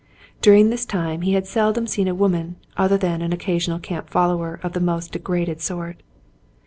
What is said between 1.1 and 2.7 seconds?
he had seldom seen a woman